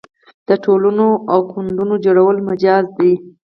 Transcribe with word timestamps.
د 0.47 0.49
ټولنو 0.63 1.07
او 1.31 1.39
ګوندونو 1.51 1.95
جوړول 2.05 2.37
مجاز 2.49 2.85
دي. 2.97 3.11